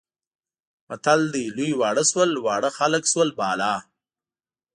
[0.87, 3.73] متل دی لوی واړه شول، واړه خلک شول بالا.